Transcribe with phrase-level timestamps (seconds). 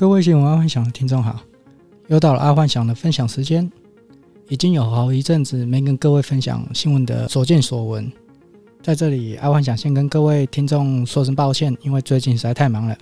[0.00, 1.42] 各位新闻爱幻想的听众好，
[2.06, 3.70] 又到了爱幻想的分享时间。
[4.48, 8.10] 已经有好一阵子没跟各位分享新闻的所见所闻，
[8.82, 12.96] 在这里爱幻想先跟各位听众说声抱歉，因为最近实在太忙了。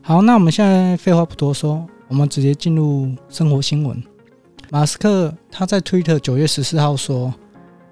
[0.00, 4.02] 好，那我们现在废话不多说，我们直接进入生活新闻。
[4.70, 7.30] 马斯克他在推特九月十四号说：“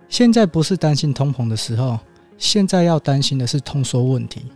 [0.08, 1.98] 现在不是担心通膨的时候，
[2.38, 4.46] 现在要担心的是通缩问题。”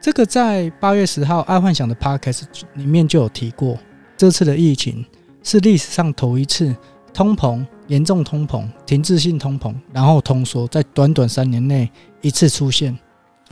[0.00, 2.44] 这个在八月十号爱幻想的 Podcast
[2.74, 3.76] 里面就有提过，
[4.16, 5.04] 这次的疫情
[5.42, 6.74] 是历史上头一次
[7.12, 11.90] 通膨严重通膨、停滞性通膨，然后通缩，在短短三年内
[12.22, 12.98] 一次出现，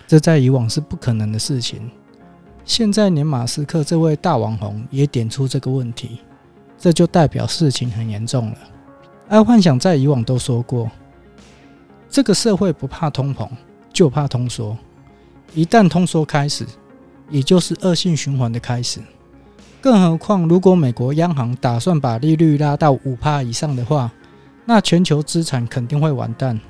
[0.07, 1.91] 这在以往是不可能的事情。
[2.65, 6.21] 现在连马斯克这位大网红也点出这个问题。
[6.79, 8.57] 这就代表事情很严重了。
[9.27, 10.89] 爱幻想在以往都说过，
[12.09, 13.49] 这个社会不怕通膨，
[13.93, 14.79] 就怕通缩。
[15.55, 16.67] 一旦通缩开始，
[17.31, 19.01] 也就是恶性循环的开始。
[19.81, 24.11] 更何况，如果美国央行打算把利率拉到五趴以上的话，
[24.65, 26.61] 那全球资产肯定会完蛋。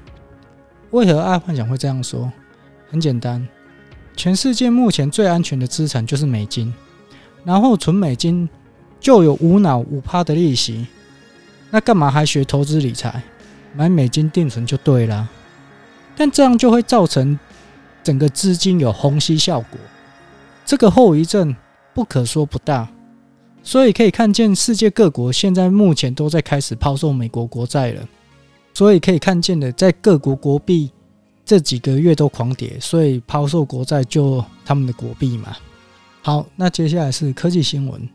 [0.91, 2.31] 为何爱幻想会这样说？
[2.91, 3.47] 很简单，
[4.17, 6.73] 全世界目前最安全的资产就是美金，
[7.45, 8.49] 然后存美金。
[9.01, 10.85] 就有无脑五趴的利息，
[11.71, 13.23] 那干嘛还学投资理财？
[13.73, 15.29] 买美金定存就对了。
[16.17, 17.39] 但这样就会造成
[18.03, 19.79] 整个资金有虹吸效果，
[20.65, 21.55] 这个后遗症
[21.95, 22.89] 不可说不大。
[23.63, 28.09] 所以可以看见，世界各国现在目前都在开始抛售美国国债了。
[28.73, 30.91] 所以可以看见的，在各国国币
[31.45, 35.57] 这几个月都狂跌，所以抛售国债就他们的国币嘛。
[36.23, 38.09] 好，那接下来是科技新闻。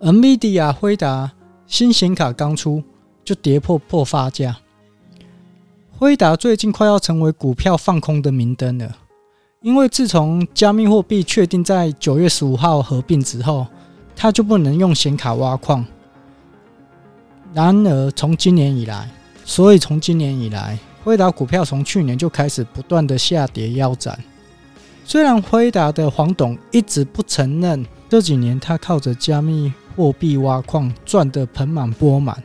[0.00, 1.30] NVIDIA 辉达
[1.66, 2.82] 新显卡刚出
[3.24, 4.56] 就跌破破发价，
[5.96, 8.96] 辉达最近快要成为股票放空的明灯了，
[9.62, 13.66] 因为自从加密货币确定在九月十五号合并之后，
[14.16, 15.84] 它就不能用显卡挖矿。
[17.52, 19.08] 然而从今年以来，
[19.44, 24.18] 所以从今年以来，辉达股票从去年就开始不断的下跌腰斩。
[25.04, 29.72] 虽然辉达的黄董一直不承认这几年他靠着加密。
[29.96, 32.42] 货币挖矿赚得盆满钵满，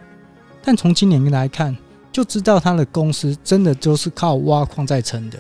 [0.62, 1.76] 但从今年来看，
[2.12, 5.38] 就知道他的公司真的就是靠挖矿在撑的，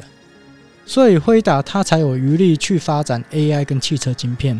[0.85, 4.59] 所以辉达他才有余力去发展 AI 跟汽车晶片，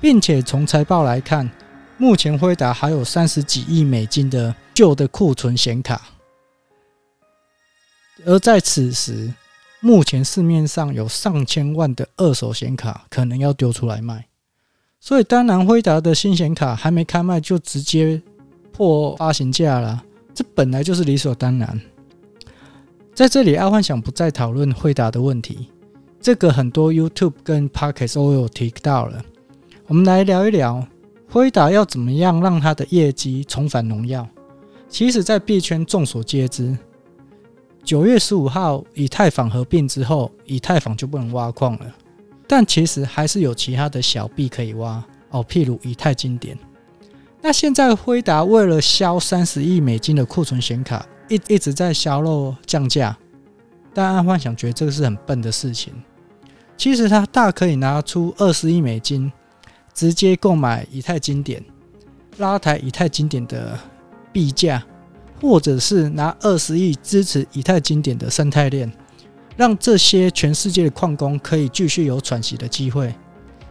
[0.00, 1.50] 并且从财报来看，
[1.96, 6.00] 目前辉达还有三十几亿美金的旧的库存显卡，
[8.24, 9.32] 而在此时，
[9.80, 14.26] 目前市面上有上千万的二手显卡可能要丢出来卖。
[15.00, 18.20] 所以，当然，辉达的新显卡还没开卖就直接
[18.72, 20.04] 破发行价了，
[20.38, 21.80] 这本来就是理所当然。
[23.12, 25.66] 在这里，阿幻想不再讨论辉达的问题，
[26.20, 29.20] 这个很多 YouTube 跟 Podcast 都有提到了。
[29.88, 30.86] 我们来聊一聊
[31.28, 34.28] 辉达要怎么样让它的业绩重返荣耀。
[34.88, 36.78] 其实，在币圈众所皆知，
[37.82, 41.92] 九月十五号以太坊合并之后，以太坊就不能挖矿了。
[42.46, 46.56] 但其实还是有其他的小币可以挖哦，譬如以太经典。
[47.40, 53.16] 那现在辉达为了销三十亿美金的库存显卡，一一直在销售降价。
[53.94, 55.92] 但爱幻想觉得这个是很笨的事情。
[56.76, 59.32] 其实他大可以拿出二十亿美金，
[59.94, 61.64] 直接购买以太经典，
[62.36, 63.78] 拉抬以太经典的
[64.32, 64.84] 币价，
[65.40, 68.92] 或者是拿二十亿支持以太经典的生态链。
[69.56, 73.12] 让这些全世界的矿工可以继续有喘息的机会，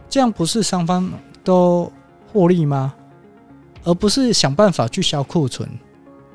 [0.06, 1.10] 这样不是双方
[1.42, 1.90] 都
[2.30, 2.94] 获利吗？
[3.88, 5.66] 而不是想办法去销库存，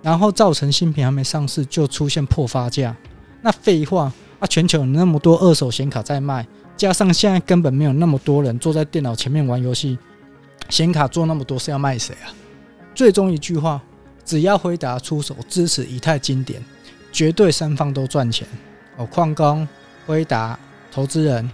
[0.02, 2.98] 然后造成新品还没上市就出现破发价。
[3.44, 4.48] 那废话啊！
[4.48, 10.00] 全球有那么多二手显卡在卖，加上现在根本没有那么多人坐在电脑前面玩游戏，
[10.68, 12.34] 显卡做那么多是要卖谁啊？
[12.96, 13.80] 最终一句话，
[14.26, 16.60] 只要辉达出手支持以太经典，
[17.12, 18.48] 绝对三方都赚钱。
[18.98, 19.68] 哦，矿工、
[20.08, 20.58] 辉达、
[20.92, 21.48] 投资人，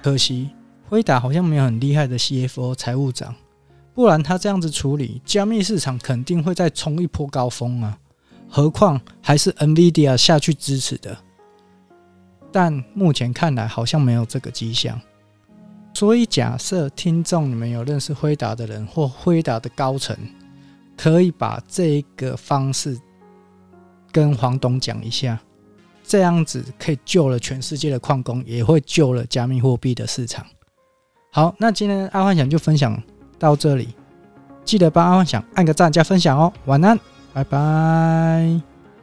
[0.00, 0.50] 可惜
[0.88, 3.34] 辉达好像没有很厉害的 CFO 财务长，
[3.98, 7.98] 不然他这样子处理，加密市场肯定会再冲一波高峰啊！
[8.48, 11.18] 何况还是 NVIDIA 下去支持的，
[12.52, 15.00] 但目前看来好像没有这个迹象。
[15.94, 20.16] 所以假设听众你们有认识辉达的人或辉达的高层，
[20.96, 22.96] 可以把这个方式
[24.12, 25.40] 跟黄董讲一下。
[26.04, 30.46] 这样子可以救了全世界的矿工，也会救了加密货币的市场。
[31.32, 33.02] 好，那今天阿幻想就分享
[33.38, 33.94] 到这里，
[34.64, 36.52] 记得帮阿幻想按个赞加分享哦。
[36.66, 36.98] 晚安，
[37.32, 38.67] 拜拜。